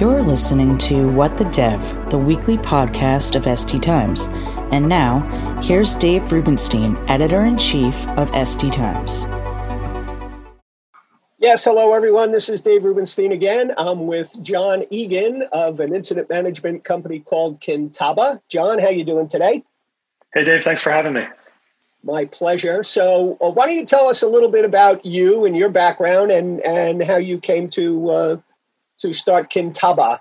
[0.00, 4.28] You're listening to What the Dev, the weekly podcast of SD Times.
[4.72, 5.18] And now,
[5.60, 9.26] here's Dave Rubinstein, editor in chief of SD Times.
[11.36, 12.32] Yes, hello everyone.
[12.32, 13.74] This is Dave Rubinstein again.
[13.76, 18.40] I'm with John Egan of an incident management company called Kintaba.
[18.48, 19.64] John, how you doing today?
[20.32, 21.26] Hey Dave, thanks for having me.
[22.02, 22.82] My pleasure.
[22.84, 26.30] So, uh, why don't you tell us a little bit about you and your background
[26.30, 28.36] and and how you came to uh,
[29.00, 30.18] to start Kintaba.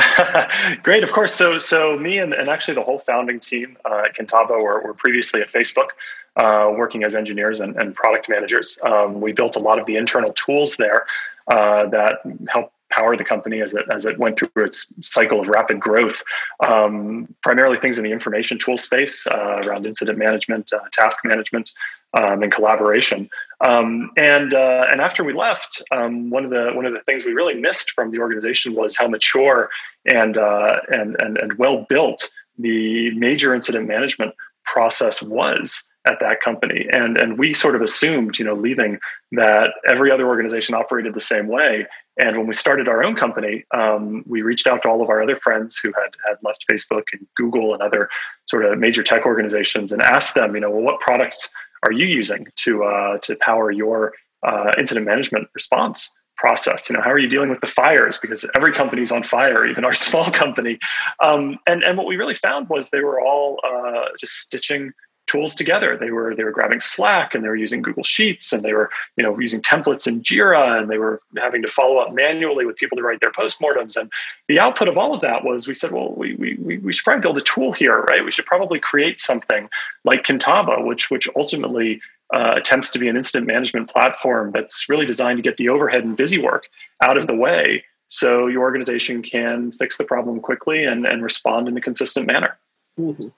[0.82, 1.34] Great, of course.
[1.34, 4.94] So, so me and, and actually the whole founding team uh, at Kintaba were, were
[4.94, 5.90] previously at Facebook,
[6.36, 8.78] uh, working as engineers and, and product managers.
[8.82, 11.04] Um, we built a lot of the internal tools there
[11.52, 15.48] uh, that help power the company as it as it went through its cycle of
[15.48, 16.22] rapid growth.
[16.68, 21.70] Um, primarily things in the information tool space uh, around incident management, uh, task management,
[22.14, 23.28] um, and collaboration.
[23.60, 27.24] Um, and uh, and after we left, um, one of the one of the things
[27.24, 29.70] we really missed from the organization was how mature
[30.06, 34.34] and uh, and and, and well built the major incident management
[34.64, 36.86] process was at that company.
[36.92, 38.98] And and we sort of assumed you know leaving
[39.32, 41.86] that every other organization operated the same way.
[42.18, 45.22] And when we started our own company um, we reached out to all of our
[45.22, 48.08] other friends who had had left facebook and google and other
[48.46, 52.06] sort of major tech organizations and asked them you know well what products are you
[52.06, 56.88] using to uh, to power your uh, incident management response process?
[56.88, 58.18] You know how are you dealing with the fires?
[58.18, 60.78] Because every company's on fire even our small company.
[61.22, 64.92] Um, and and what we really found was they were all uh, just stitching
[65.26, 65.96] tools together.
[65.96, 68.90] They were they were grabbing Slack and they were using Google Sheets and they were
[69.16, 72.76] you know using templates in Jira and they were having to follow up manually with
[72.76, 73.96] people to write their postmortems.
[73.96, 74.10] And
[74.48, 77.22] the output of all of that was we said, well, we we we should probably
[77.22, 78.24] build a tool here, right?
[78.24, 79.68] We should probably create something
[80.04, 82.00] like Kintaba, which which ultimately
[82.32, 86.04] uh, attempts to be an incident management platform that's really designed to get the overhead
[86.04, 86.66] and busy work
[87.00, 91.66] out of the way so your organization can fix the problem quickly and, and respond
[91.66, 92.58] in a consistent manner.
[93.00, 93.28] Mm-hmm.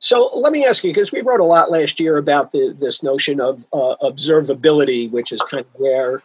[0.00, 3.02] So let me ask you, because we wrote a lot last year about the, this
[3.02, 6.22] notion of uh, observability, which is kind of where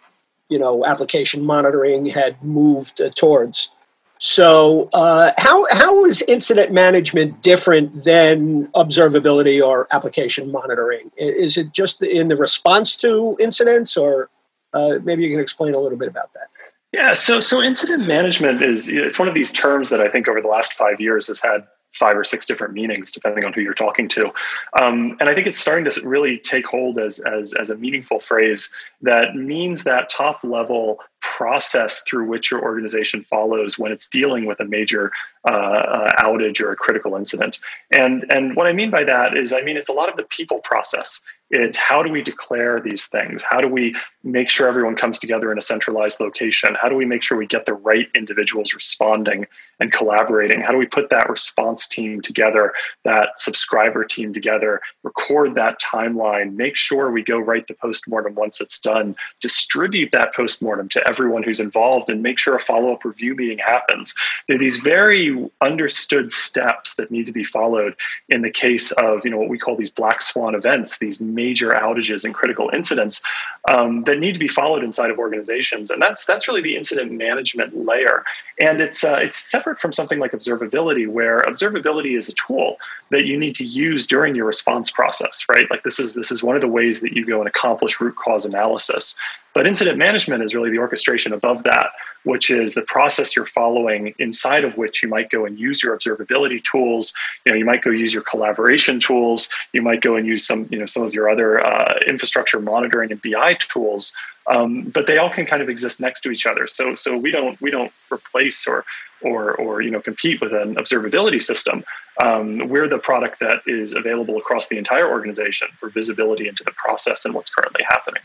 [0.50, 3.72] you know application monitoring had moved uh, towards.
[4.18, 11.12] So uh, how how is incident management different than observability or application monitoring?
[11.18, 14.30] Is it just in the response to incidents, or
[14.74, 16.48] uh, maybe you can explain a little bit about that?
[16.94, 20.40] Yeah, so so incident management is it's one of these terms that I think over
[20.40, 23.74] the last five years has had five or six different meanings depending on who you're
[23.74, 24.32] talking to.
[24.80, 28.20] Um, and i think it's starting to really take hold as, as, as a meaningful
[28.20, 34.46] phrase that means that top level process through which your organization follows when it's dealing
[34.46, 35.12] with a major
[35.50, 37.60] uh, uh, outage or a critical incident.
[37.92, 40.24] And and what i mean by that is i mean it's a lot of the
[40.24, 43.44] people process it's how do we declare these things?
[43.44, 46.76] How do we make sure everyone comes together in a centralized location?
[46.82, 49.46] How do we make sure we get the right individuals responding
[49.80, 50.62] and collaborating?
[50.62, 52.74] How do we put that response team together,
[53.04, 58.60] that subscriber team together, record that timeline, make sure we go write the postmortem once
[58.60, 63.06] it's done, distribute that postmortem to everyone who's involved, and make sure a follow up
[63.06, 64.16] review meeting happens?
[64.48, 67.96] There are these very understood steps that need to be followed
[68.30, 71.70] in the case of you know what we call these black swan events, these major
[71.72, 73.22] outages and critical incidents
[73.68, 77.12] um, that need to be followed inside of organizations, and that's that's really the incident
[77.12, 78.24] management layer.
[78.60, 82.78] And it's uh, it's separate from something like observability, where observability is a tool
[83.12, 85.70] that you need to use during your response process, right?
[85.70, 88.16] Like this is this is one of the ways that you go and accomplish root
[88.16, 89.16] cause analysis.
[89.56, 91.92] But incident management is really the orchestration above that,
[92.24, 95.98] which is the process you're following inside of which you might go and use your
[95.98, 97.16] observability tools.
[97.46, 99.50] You know, you might go use your collaboration tools.
[99.72, 103.14] You might go and use some, you know, some of your other uh, infrastructure monitoring
[103.14, 104.14] and BI tools.
[104.48, 106.68] Um, but they all can kind of exist next to each other.
[106.68, 108.84] So, so we don't we don't replace or
[109.22, 111.84] or or you know compete with an observability system.
[112.22, 116.74] Um, we're the product that is available across the entire organization for visibility into the
[116.74, 118.22] process and what's currently happening.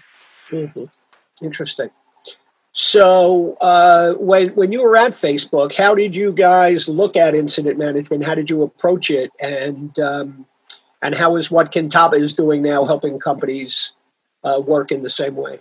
[0.50, 0.84] Mm-hmm.
[1.42, 1.90] Interesting.
[2.72, 7.78] So, uh, when when you were at Facebook, how did you guys look at incident
[7.78, 8.24] management?
[8.24, 10.46] How did you approach it, and um,
[11.02, 13.92] and how is what Kintaba is doing now helping companies
[14.44, 15.58] uh, work in the same way?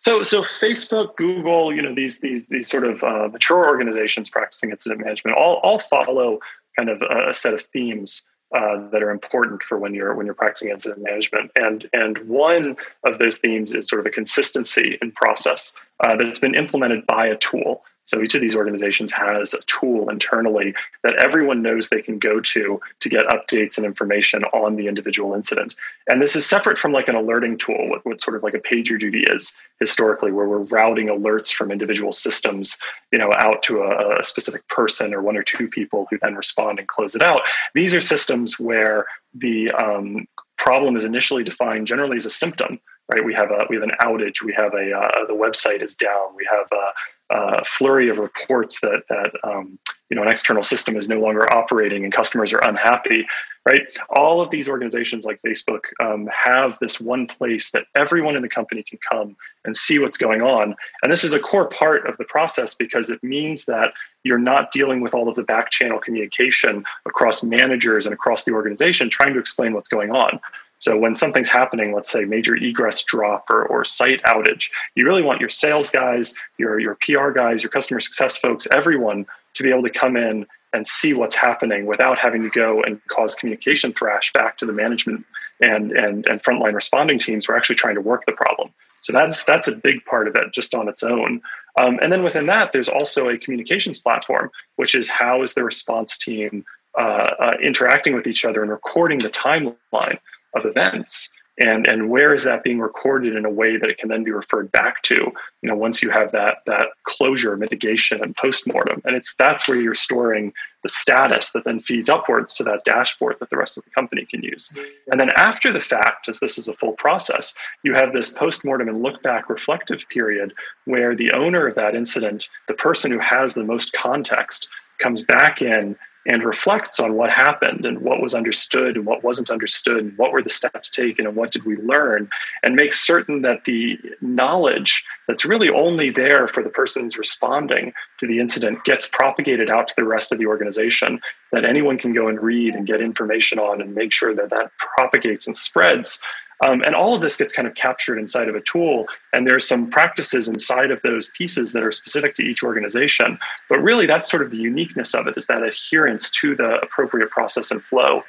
[0.00, 4.70] So, so Facebook, Google, you know, these these these sort of uh, mature organizations practicing
[4.70, 6.40] incident management all all follow
[6.76, 10.26] kind of a, a set of themes uh, that are important for when you're when
[10.26, 11.50] you're practicing incident management.
[11.56, 16.38] And and one of those themes is sort of a consistency in process uh, that's
[16.38, 17.84] been implemented by a tool.
[18.08, 22.40] So each of these organizations has a tool internally that everyone knows they can go
[22.40, 25.76] to to get updates and information on the individual incident.
[26.08, 28.60] And this is separate from like an alerting tool, what, what sort of like a
[28.60, 32.80] PagerDuty is historically, where we're routing alerts from individual systems,
[33.12, 36.34] you know, out to a, a specific person or one or two people who then
[36.34, 37.42] respond and close it out.
[37.74, 40.26] These are systems where the um,
[40.56, 43.24] problem is initially defined generally as a symptom right?
[43.24, 44.42] We have a we have an outage.
[44.42, 46.36] We have a uh, the website is down.
[46.36, 46.90] We have a,
[47.30, 49.78] a flurry of reports that that um,
[50.10, 53.26] you know an external system is no longer operating and customers are unhappy,
[53.66, 53.82] right?
[54.10, 58.48] All of these organizations like Facebook um, have this one place that everyone in the
[58.48, 62.16] company can come and see what's going on, and this is a core part of
[62.16, 63.92] the process because it means that
[64.24, 68.52] you're not dealing with all of the back channel communication across managers and across the
[68.52, 70.40] organization trying to explain what's going on
[70.78, 75.22] so when something's happening, let's say major egress drop or, or site outage, you really
[75.22, 79.70] want your sales guys, your, your PR guys, your customer success folks, everyone to be
[79.70, 83.92] able to come in and see what's happening without having to go and cause communication
[83.92, 85.26] thrash back to the management
[85.60, 88.70] and, and, and frontline responding teams who are actually trying to work the problem.
[89.00, 91.40] So that's that's a big part of it just on its own.
[91.78, 95.62] Um, and then within that, there's also a communications platform, which is how is the
[95.64, 96.64] response team
[96.98, 100.18] uh, uh, interacting with each other and recording the timeline
[100.54, 101.32] of events.
[101.60, 104.30] And and where is that being recorded in a way that it can then be
[104.30, 109.02] referred back to you know once you have that that closure mitigation and postmortem?
[109.04, 110.52] And it's that's where you're storing
[110.84, 114.24] the status that then feeds upwards to that dashboard that the rest of the company
[114.24, 114.68] can use.
[114.68, 115.10] Mm-hmm.
[115.10, 118.88] And then after the fact as this is a full process you have this postmortem
[118.88, 120.52] and look back reflective period
[120.84, 124.68] where the owner of that incident the person who has the most context
[124.98, 125.96] comes back in
[126.28, 130.30] and reflects on what happened and what was understood and what wasn't understood and what
[130.30, 132.28] were the steps taken and what did we learn
[132.62, 138.26] and makes certain that the knowledge that's really only there for the persons responding to
[138.26, 141.18] the incident gets propagated out to the rest of the organization
[141.50, 144.70] that anyone can go and read and get information on and make sure that that
[144.76, 146.22] propagates and spreads
[146.66, 149.06] um, and all of this gets kind of captured inside of a tool.
[149.32, 153.38] And there's some practices inside of those pieces that are specific to each organization.
[153.68, 157.30] But really, that's sort of the uniqueness of it is that adherence to the appropriate
[157.30, 158.22] process and flow.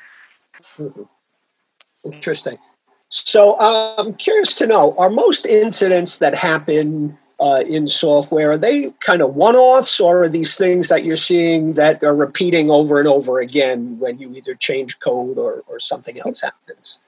[0.77, 1.03] Mm-hmm.
[2.05, 2.57] Interesting.
[3.09, 8.91] So I'm curious to know are most incidents that happen uh, in software, are they
[8.99, 12.99] kind of one offs or are these things that you're seeing that are repeating over
[12.99, 16.99] and over again when you either change code or, or something else happens?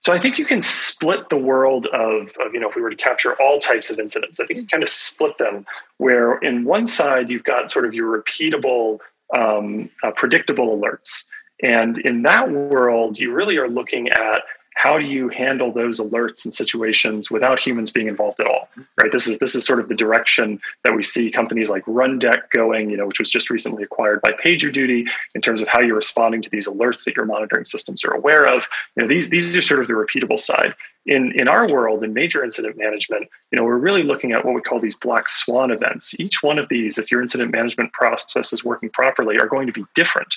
[0.00, 2.88] So I think you can split the world of, of, you know, if we were
[2.88, 5.66] to capture all types of incidents, I think you kind of split them
[5.98, 9.00] where in one side you've got sort of your repeatable,
[9.36, 11.26] um, uh, predictable alerts.
[11.62, 14.42] And in that world, you really are looking at
[14.80, 18.66] how do you handle those alerts and situations without humans being involved at all
[18.96, 19.12] right?
[19.12, 22.88] This is this is sort of the direction that we see companies like rundeck going
[22.88, 26.40] you know which was just recently acquired by pagerduty in terms of how you're responding
[26.40, 28.66] to these alerts that your monitoring systems are aware of.
[28.96, 30.74] You know these these are sort of the repeatable side
[31.06, 34.54] in in our world in major incident management you know we're really looking at what
[34.54, 38.52] we call these black swan events each one of these if your incident management process
[38.52, 40.36] is working properly are going to be different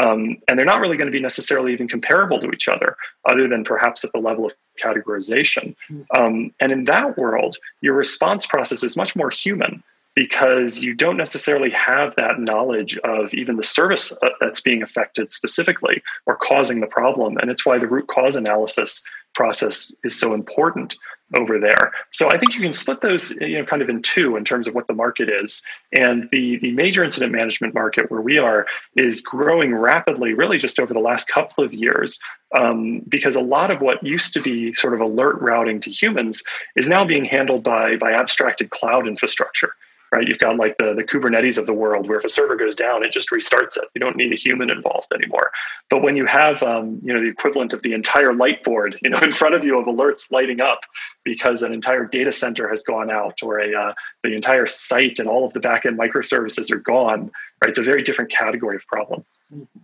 [0.00, 2.96] um, and they're not really going to be necessarily even comparable to each other
[3.30, 4.52] other than perhaps at the level of
[4.82, 6.02] categorization hmm.
[6.16, 9.82] um, and in that world your response process is much more human
[10.14, 15.32] because you don't necessarily have that knowledge of even the service uh, that's being affected
[15.32, 17.36] specifically or causing the problem.
[17.38, 20.96] And it's why the root cause analysis process is so important
[21.34, 21.92] over there.
[22.10, 24.68] So I think you can split those, you know, kind of in two in terms
[24.68, 25.64] of what the market is.
[25.92, 30.78] And the the major incident management market where we are is growing rapidly, really just
[30.78, 32.20] over the last couple of years,
[32.56, 36.42] um, because a lot of what used to be sort of alert routing to humans
[36.76, 39.74] is now being handled by by abstracted cloud infrastructure
[40.14, 40.28] right?
[40.28, 43.02] You've got like the, the Kubernetes of the world where if a server goes down,
[43.02, 43.88] it just restarts it.
[43.94, 45.50] You don't need a human involved anymore.
[45.90, 49.10] But when you have, um, you know, the equivalent of the entire light board, you
[49.10, 50.82] know, in front of you of alerts lighting up
[51.24, 53.92] because an entire data center has gone out or a, uh,
[54.22, 57.70] the entire site and all of the backend microservices are gone, right?
[57.70, 59.24] It's a very different category of problem.
[59.52, 59.80] Mm-hmm.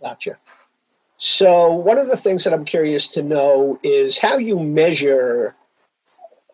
[0.00, 0.38] Gotcha.
[1.18, 5.54] So one of the things that I'm curious to know is how you measure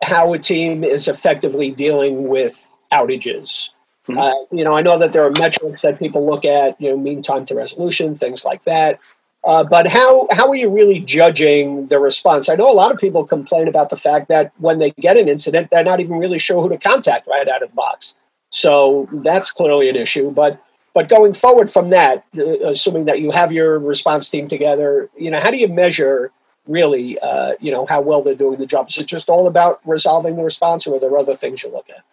[0.03, 3.69] how a team is effectively dealing with outages.
[4.07, 4.17] Mm-hmm.
[4.19, 6.97] Uh, you know, I know that there are metrics that people look at, you know,
[6.97, 8.99] mean time to resolution, things like that.
[9.45, 12.49] Uh, but how how are you really judging the response?
[12.49, 15.27] I know a lot of people complain about the fact that when they get an
[15.29, 18.15] incident, they're not even really sure who to contact right out of the box.
[18.49, 20.31] So that's clearly an issue.
[20.31, 20.61] But
[20.93, 25.29] but going forward from that, uh, assuming that you have your response team together, you
[25.31, 26.31] know, how do you measure
[26.67, 28.89] really, uh, you know, how well they're doing the job?
[28.89, 31.89] Is it just all about resolving the response, or are there other things you look
[31.89, 32.03] at?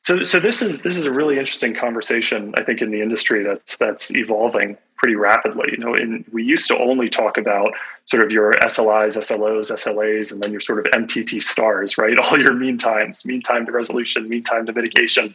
[0.00, 2.54] So, so this is this is a really interesting conversation.
[2.56, 5.68] I think in the industry that's that's evolving pretty rapidly.
[5.70, 7.72] You know, in, we used to only talk about
[8.04, 12.18] sort of your SLIs, SLOs, SLAs, and then your sort of MTT stars, right?
[12.30, 15.34] All your mean times, mean time to resolution, mean time to mitigation.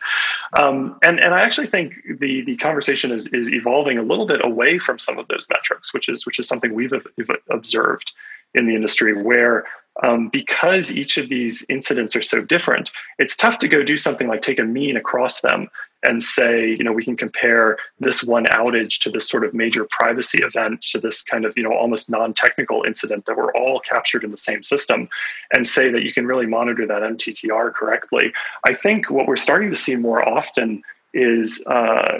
[0.59, 4.43] Um, and, and I actually think the, the conversation is, is evolving a little bit
[4.43, 8.11] away from some of those metrics, which is, which is something we've, we've observed
[8.53, 9.65] in the industry where
[10.01, 14.27] um, because each of these incidents are so different, it's tough to go do something
[14.27, 15.69] like take a mean across them
[16.05, 19.85] and say, you know, we can compare this one outage to this sort of major
[19.85, 24.23] privacy event to this kind of, you know, almost non-technical incident that were all captured
[24.23, 25.07] in the same system
[25.53, 28.33] and say that you can really monitor that MTTR correctly.
[28.67, 30.83] I think what we're starting to see more often
[31.13, 32.17] is uh,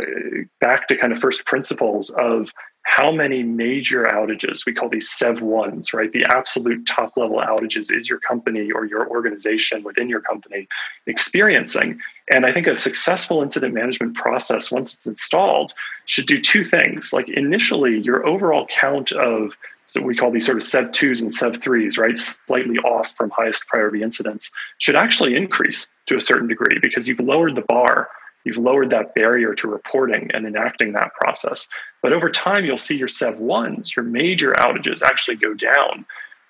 [0.62, 2.54] back to kind of first principles of
[2.84, 6.12] how many major outages we call these sev ones right?
[6.12, 10.68] The absolute top level outages is your company or your organization within your company
[11.08, 12.00] experiencing.
[12.30, 15.74] And i think a successful incident management process once it's installed
[16.06, 17.14] should do two things.
[17.14, 21.34] Like initially your overall count of so we call these sort of sev 2s and
[21.34, 22.18] sev 3s right?
[22.18, 27.20] Slightly off from highest priority incidents should actually increase to a certain degree because you've
[27.20, 28.10] lowered the bar
[28.44, 31.70] You've lowered that barrier to reporting and enacting that process.
[32.02, 36.06] But over time, you'll see your SEV ones, your major outages, actually go down.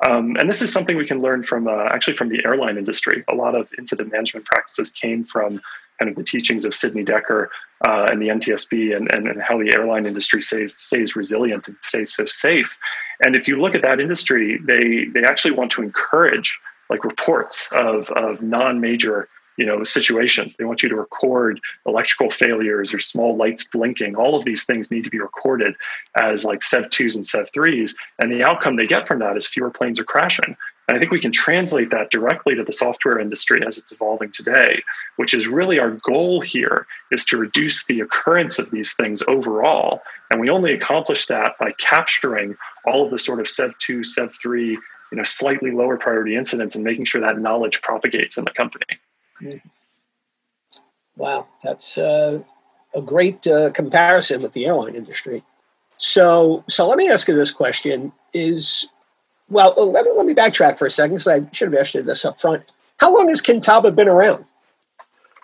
[0.05, 3.23] Um, and this is something we can learn from uh, actually from the airline industry.
[3.29, 5.61] A lot of incident management practices came from
[5.99, 7.47] kind of the teachings of Sidney Dekker
[7.85, 11.77] uh, and the NTSB and, and, and, how the airline industry stays, stays resilient and
[11.81, 12.77] stays so safe.
[13.23, 16.59] And if you look at that industry, they, they actually want to encourage
[16.89, 20.55] like reports of, of non-major you know situations.
[20.55, 24.15] They want you to record electrical failures or small lights blinking.
[24.15, 25.75] All of these things need to be recorded
[26.17, 29.47] as like sev 2s and sev 3s and the outcome they get from that is
[29.47, 30.55] fewer planes are crashing.
[30.87, 34.31] And i think we can translate that directly to the software industry as it's evolving
[34.31, 34.83] today
[35.15, 40.01] which is really our goal here is to reduce the occurrence of these things overall.
[40.29, 44.33] And we only accomplish that by capturing all of the sort of sev 2 sev
[44.41, 48.51] 3 you know slightly lower priority incidents and making sure that knowledge propagates in the
[48.51, 48.99] company
[51.17, 52.41] Wow, that's uh,
[52.95, 55.43] a great uh, comparison with the airline industry.
[55.97, 58.89] So, so let me ask you this question: Is
[59.49, 62.01] well, let me, let me backtrack for a second because I should have asked you
[62.01, 62.63] this up front.
[62.99, 64.45] How long has Kintaba been around?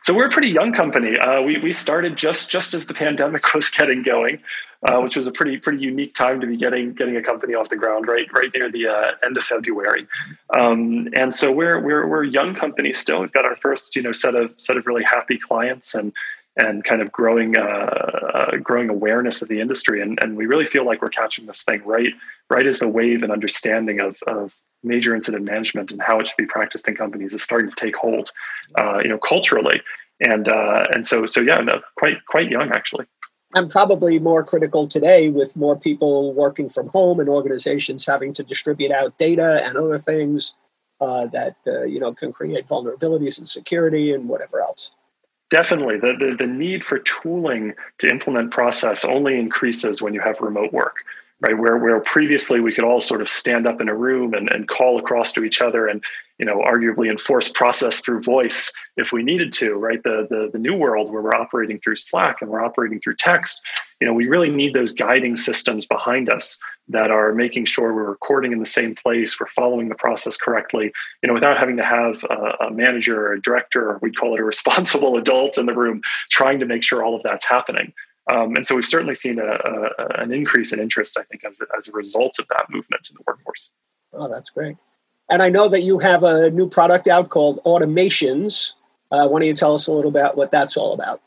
[0.03, 1.17] So we're a pretty young company.
[1.17, 4.39] Uh, we we started just just as the pandemic was getting going,
[4.83, 7.69] uh, which was a pretty pretty unique time to be getting getting a company off
[7.69, 10.07] the ground right right near the uh, end of February.
[10.55, 13.21] Um, and so we're we're we're a young company still.
[13.21, 16.13] We've got our first you know set of set of really happy clients and
[16.57, 20.01] and kind of growing uh, uh, growing awareness of the industry.
[20.01, 22.13] And and we really feel like we're catching this thing right
[22.49, 26.38] right as the wave and understanding of of major incident management and how it should
[26.38, 28.31] be practiced in companies is starting to take hold,
[28.79, 29.81] uh, you know, culturally.
[30.21, 33.05] And uh, and so so yeah, no, quite quite young actually.
[33.53, 38.43] And probably more critical today with more people working from home and organizations having to
[38.43, 40.53] distribute out data and other things
[41.01, 44.91] uh, that uh, you know can create vulnerabilities and security and whatever else.
[45.50, 50.41] Definitely, the, the the need for tooling to implement process only increases when you have
[50.41, 50.98] remote work
[51.41, 54.51] right where where previously we could all sort of stand up in a room and,
[54.51, 56.03] and call across to each other and
[56.38, 60.03] you know arguably enforce process through voice if we needed to right?
[60.03, 63.62] The, the the new world where we're operating through slack and we're operating through text
[64.00, 66.60] you know we really need those guiding systems behind us
[66.91, 70.91] that are making sure we're recording in the same place we're following the process correctly
[71.24, 74.34] you know without having to have a, a manager or a director or we'd call
[74.34, 77.93] it a responsible adult in the room trying to make sure all of that's happening
[78.31, 81.62] um, and so we've certainly seen a, a, an increase in interest, I think, as
[81.62, 83.71] a, as a result of that movement in the workforce.
[84.13, 84.77] Oh, that's great.
[85.29, 88.74] And I know that you have a new product out called Automations.
[89.12, 91.21] Uh, why don't you tell us a little about what that's all about?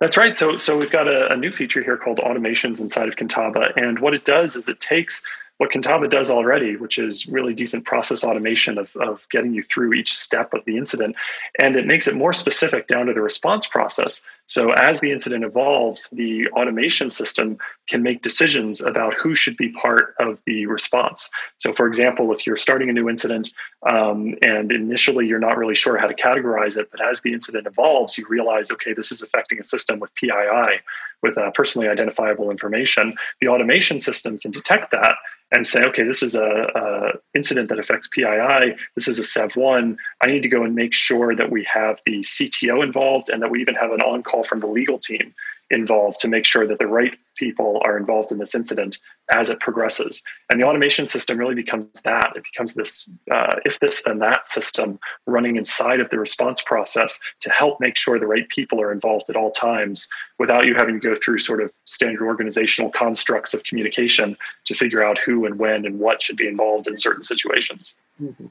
[0.00, 0.36] That's right.
[0.36, 3.98] So, so we've got a, a new feature here called Automations inside of Kintaba, and
[3.98, 5.24] what it does is it takes
[5.58, 9.92] what Kintaba does already, which is really decent process automation of, of getting you through
[9.92, 11.16] each step of the incident.
[11.58, 14.24] And it makes it more specific down to the response process.
[14.48, 19.68] So as the incident evolves, the automation system can make decisions about who should be
[19.68, 21.30] part of the response.
[21.58, 23.50] So, for example, if you're starting a new incident
[23.90, 27.66] um, and initially you're not really sure how to categorize it, but as the incident
[27.66, 30.80] evolves, you realize, okay, this is affecting a system with PII,
[31.22, 33.14] with uh, personally identifiable information.
[33.42, 35.16] The automation system can detect that
[35.50, 38.76] and say, okay, this is a, a, incident that affects PII.
[38.94, 39.98] This is a SEV one.
[40.20, 43.50] I need to go and make sure that we have the CTO involved and that
[43.50, 45.34] we even have an on call from the legal team
[45.70, 48.98] involved to make sure that the right people are involved in this incident
[49.30, 50.22] as it progresses.
[50.50, 52.32] And the automation system really becomes that.
[52.34, 57.20] It becomes this uh, if this then that system running inside of the response process
[57.40, 61.00] to help make sure the right people are involved at all times without you having
[61.00, 65.58] to go through sort of standard organizational constructs of communication to figure out who and
[65.58, 68.00] when and what should be involved in certain situations.
[68.22, 68.46] Mm-hmm.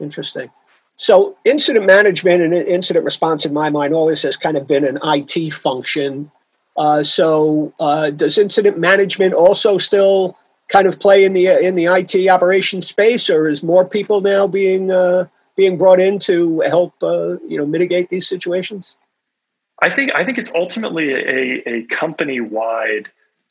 [0.00, 0.50] Interesting.
[1.00, 4.98] So, incident management and incident response, in my mind, always has kind of been an
[5.02, 6.30] IT function.
[6.76, 10.36] Uh, so, uh, does incident management also still
[10.68, 14.46] kind of play in the in the IT operation space, or is more people now
[14.46, 15.24] being uh,
[15.56, 18.98] being brought in to help uh, you know mitigate these situations?
[19.80, 23.08] I think I think it's ultimately a, a company wide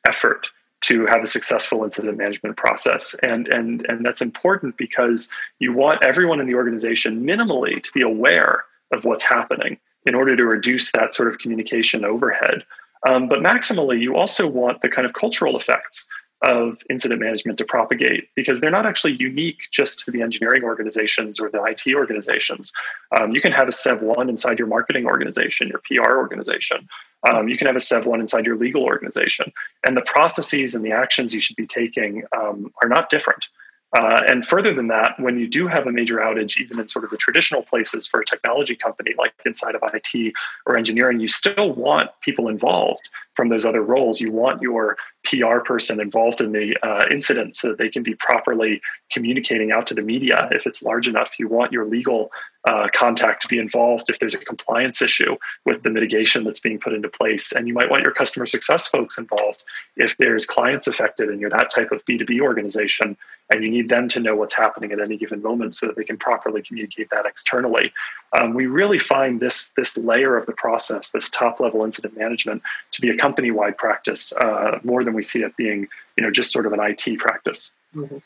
[0.07, 0.45] effort
[0.81, 3.13] to have a successful incident management process.
[3.21, 8.01] And, and, and that's important because you want everyone in the organization minimally to be
[8.01, 12.63] aware of what's happening in order to reduce that sort of communication overhead.
[13.07, 16.09] Um, but maximally, you also want the kind of cultural effects
[16.41, 21.39] of incident management to propagate because they're not actually unique just to the engineering organizations
[21.39, 22.71] or the IT organizations.
[23.17, 26.87] Um, you can have a SEV 1 inside your marketing organization, your PR organization.
[27.29, 29.51] Um, you can have a SEV 1 inside your legal organization.
[29.85, 33.49] And the processes and the actions you should be taking um, are not different.
[33.97, 37.03] Uh, and further than that, when you do have a major outage, even in sort
[37.03, 40.33] of the traditional places for a technology company, like inside of IT
[40.67, 44.21] or engineering, you still want people involved from those other roles.
[44.21, 44.97] You want your
[45.29, 48.81] PR person involved in the uh, incident so that they can be properly
[49.11, 51.39] communicating out to the media if it's large enough.
[51.39, 52.31] You want your legal
[52.65, 56.79] uh, contact to be involved if there's a compliance issue with the mitigation that's being
[56.79, 57.51] put into place.
[57.51, 59.63] And you might want your customer success folks involved
[59.95, 63.15] if there's clients affected and you're that type of B2B organization
[63.51, 66.03] and you need them to know what's happening at any given moment so that they
[66.03, 67.91] can properly communicate that externally.
[68.37, 72.61] Um, we really find this, this layer of the process, this top level incident management,
[72.91, 75.87] to be a company wide practice uh, more than we see it being
[76.19, 77.71] you know, just sort of an IT practice.
[77.95, 78.17] Mm-hmm.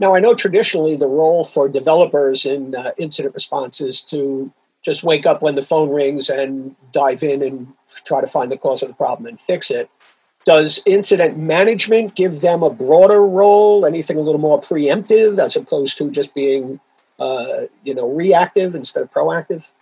[0.00, 5.04] Now, I know traditionally the role for developers in uh, incident response is to just
[5.04, 7.72] wake up when the phone rings and dive in and
[8.04, 9.88] try to find the cause of the problem and fix it.
[10.44, 15.98] Does incident management give them a broader role, anything a little more preemptive as opposed
[15.98, 16.80] to just being,
[17.20, 19.72] uh, you know, reactive instead of proactive?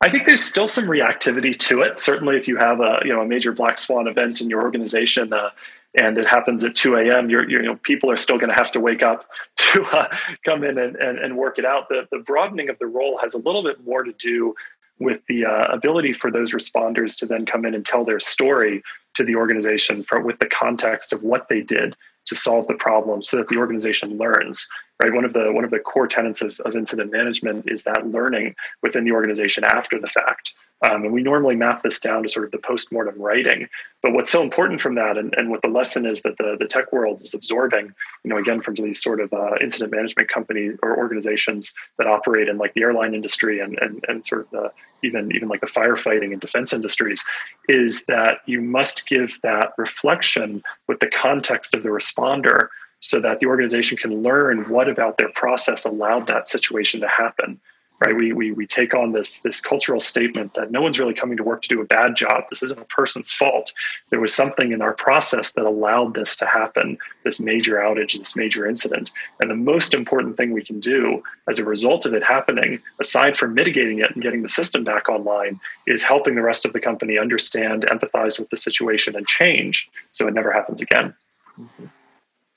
[0.00, 2.00] I think there's still some reactivity to it.
[2.00, 5.32] Certainly, if you have a you know a major black swan event in your organization,
[5.32, 5.50] uh,
[5.94, 8.54] and it happens at 2 a.m., you're, you're, you know, people are still going to
[8.54, 11.88] have to wake up to uh, come in and, and, and, work it out.
[11.88, 14.54] The, the broadening of the role has a little bit more to do
[14.98, 18.82] with the uh, ability for those responders to then come in and tell their story
[19.14, 21.94] to the organization for, with the context of what they did
[22.26, 24.68] to solve the problem so that the organization learns
[25.02, 28.06] right one of the one of the core tenets of, of incident management is that
[28.08, 32.28] learning within the organization after the fact um, and we normally map this down to
[32.28, 33.68] sort of the post-mortem writing.
[34.02, 36.66] But what's so important from that, and, and what the lesson is that the, the
[36.66, 40.70] tech world is absorbing, you know, again, from these sort of uh, incident management company
[40.82, 44.72] or organizations that operate in like the airline industry and, and, and sort of the,
[45.02, 47.26] even, even like the firefighting and defense industries,
[47.68, 52.68] is that you must give that reflection with the context of the responder
[53.00, 57.60] so that the organization can learn what about their process allowed that situation to happen
[58.00, 58.16] right?
[58.16, 61.42] We, we, we take on this, this cultural statement that no one's really coming to
[61.42, 62.44] work to do a bad job.
[62.48, 63.72] This isn't a person's fault.
[64.10, 68.36] There was something in our process that allowed this to happen, this major outage, this
[68.36, 69.10] major incident.
[69.40, 73.36] And the most important thing we can do as a result of it happening, aside
[73.36, 76.80] from mitigating it and getting the system back online, is helping the rest of the
[76.80, 81.14] company understand, empathize with the situation, and change so it never happens again.
[81.58, 81.86] Mm-hmm.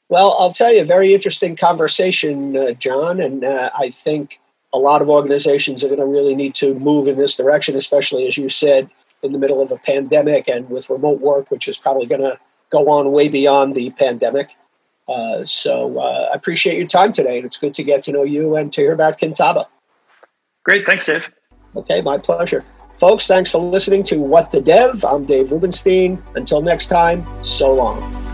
[0.10, 3.22] Well, I'll tell you, a very interesting conversation, uh, John.
[3.22, 4.42] And uh, I think
[4.74, 8.28] a lot of organizations are going to really need to move in this direction, especially
[8.28, 8.90] as you said,
[9.24, 12.38] in the middle of a pandemic and with remote work, which is probably going to
[12.70, 14.56] go on way beyond the pandemic.
[15.08, 18.24] Uh, so uh, I appreciate your time today, and it's good to get to know
[18.24, 19.66] you and to hear about Kintaba.
[20.64, 21.32] Great, thanks, Dave.
[21.76, 22.64] Okay, my pleasure.
[22.96, 25.04] Folks, thanks for listening to What the Dev.
[25.04, 26.22] I'm Dave Rubinstein.
[26.36, 28.31] Until next time, so long.